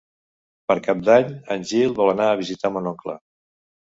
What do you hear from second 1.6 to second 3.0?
Gil vol anar a visitar mon